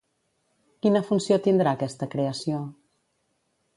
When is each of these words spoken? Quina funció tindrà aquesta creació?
Quina 0.85 1.01
funció 1.11 1.39
tindrà 1.49 1.73
aquesta 1.77 2.09
creació? 2.15 2.67